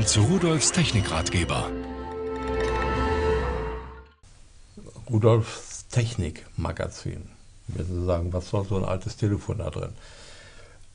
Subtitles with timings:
[0.00, 1.70] Willkommen zu Rudolfs Technikratgeber.
[5.10, 7.28] Rudolfs Technikmagazin.
[7.68, 9.90] Sie sagen, was soll so ein altes Telefon da drin?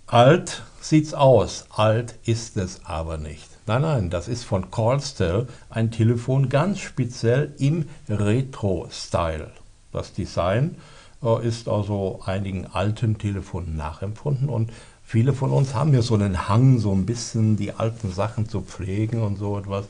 [0.07, 3.47] Alt sieht's aus, alt ist es aber nicht.
[3.67, 9.51] Nein, nein, das ist von Callstel ein Telefon ganz speziell im Retro-Style.
[9.91, 10.77] Das Design
[11.21, 14.71] äh, ist also einigen alten Telefonen nachempfunden und
[15.05, 18.61] viele von uns haben ja so einen Hang, so ein bisschen die alten Sachen zu
[18.61, 19.85] pflegen und so etwas.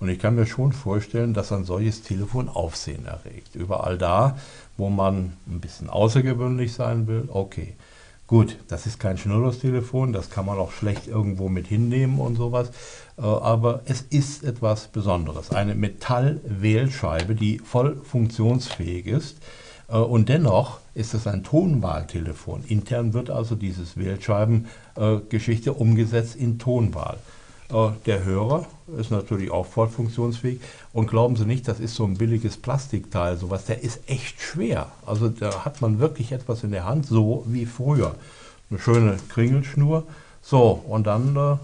[0.00, 3.54] Und ich kann mir schon vorstellen, dass ein solches Telefon Aufsehen erregt.
[3.54, 4.38] Überall da,
[4.76, 7.74] wo man ein bisschen außergewöhnlich sein will, okay.
[8.26, 12.70] Gut, das ist kein Schnurlostelefon, das kann man auch schlecht irgendwo mit hinnehmen und sowas.
[13.18, 15.50] Äh, aber es ist etwas Besonderes.
[15.50, 19.38] Eine Metallwählscheibe, die voll funktionsfähig ist.
[19.90, 22.64] Äh, und dennoch ist es ein Tonwahltelefon.
[22.66, 27.18] Intern wird also dieses Wählscheibengeschichte umgesetzt in Tonwahl.
[27.72, 28.66] Äh, der Hörer
[28.98, 30.60] ist natürlich auch voll funktionsfähig.
[30.92, 34.88] Und glauben Sie nicht, das ist so ein billiges Plastikteil, sowas, der ist echt schwer.
[35.06, 38.14] Also da hat man wirklich etwas in der Hand, so wie früher.
[38.70, 40.04] Eine schöne Kringelschnur.
[40.42, 41.56] So, und dann äh,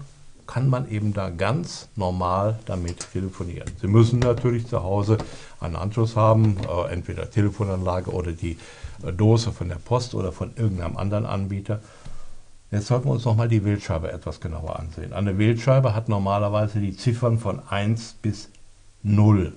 [0.47, 3.69] kann man eben da ganz normal damit telefonieren.
[3.79, 5.17] Sie müssen natürlich zu Hause
[5.59, 8.57] einen Anschluss haben, äh, entweder Telefonanlage oder die
[9.03, 11.81] äh, Dose von der Post oder von irgendeinem anderen Anbieter.
[12.71, 15.13] Jetzt sollten wir uns nochmal die Wählscheibe etwas genauer ansehen.
[15.13, 18.49] Eine Wählscheibe hat normalerweise die Ziffern von 1 bis
[19.03, 19.53] 0.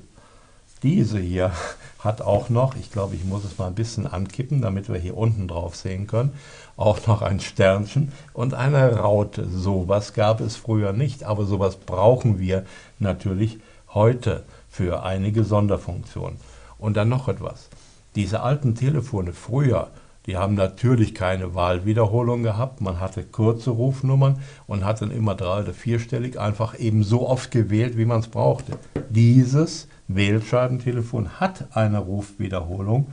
[0.83, 1.53] Diese hier
[1.98, 5.17] hat auch noch, ich glaube, ich muss es mal ein bisschen ankippen, damit wir hier
[5.17, 6.33] unten drauf sehen können,
[6.77, 9.47] auch noch ein Sternchen und eine Raute.
[9.47, 12.64] Sowas gab es früher nicht, aber sowas brauchen wir
[12.98, 13.59] natürlich
[13.92, 16.39] heute für einige Sonderfunktionen.
[16.78, 17.69] Und dann noch etwas.
[18.15, 19.89] Diese alten Telefone früher,
[20.31, 22.81] die haben natürlich keine Wahlwiederholung gehabt.
[22.81, 27.50] Man hatte kurze Rufnummern und hat dann immer drei- oder vierstellig einfach eben so oft
[27.50, 28.78] gewählt, wie man es brauchte.
[29.09, 33.09] Dieses Wählscheibentelefon hat eine Rufwiederholung.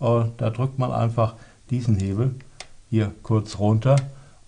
[0.00, 1.34] Äh, da drückt man einfach
[1.70, 2.36] diesen Hebel
[2.88, 3.96] hier kurz runter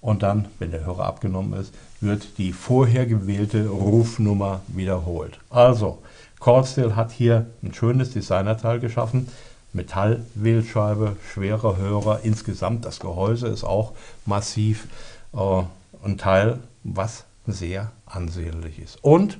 [0.00, 5.40] und dann, wenn der Hörer abgenommen ist, wird die vorher gewählte Rufnummer wiederholt.
[5.50, 5.98] Also,
[6.38, 9.26] Cordsteel hat hier ein schönes Designerteil geschaffen.
[9.72, 12.20] Metallwählscheibe, schwerer Hörer.
[12.22, 13.92] Insgesamt das Gehäuse ist auch
[14.26, 14.86] massiv.
[15.34, 15.62] Äh,
[16.04, 18.98] ein Teil, was sehr ansehnlich ist.
[19.02, 19.38] Und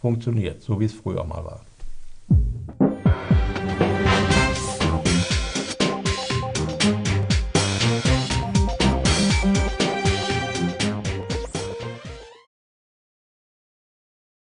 [0.00, 1.60] funktioniert, so wie es früher mal war.